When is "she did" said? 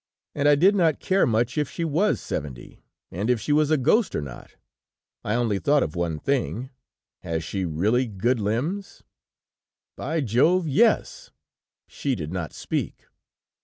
11.85-12.31